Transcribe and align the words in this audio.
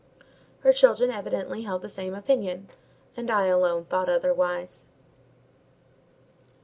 Her 0.61 0.73
children 0.73 1.11
evidently 1.11 1.61
held 1.61 1.83
the 1.83 1.87
same 1.87 2.15
opinion, 2.15 2.71
and 3.15 3.29
I 3.29 3.45
alone 3.45 3.85
thought 3.85 4.09
otherwise. 4.09 4.87